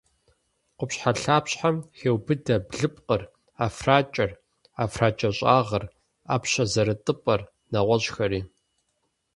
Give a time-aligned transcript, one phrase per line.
[0.77, 3.21] Къупщхьэлъапщхьэм хеубыдэ блыпкъыр,
[3.57, 4.31] ӏэфракӏэр,
[4.75, 5.83] ӏэфракӏэщӏагъыр,
[6.29, 8.41] ӏэпщэ зэрытыпӏэр, нэгъуэщӏхэри.